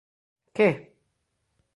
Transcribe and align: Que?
Que? 0.55 0.67